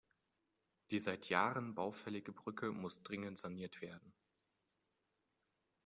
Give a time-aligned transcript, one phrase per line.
[0.89, 4.15] Die seit Jahren baufällige Brücke muss dringend saniert werden.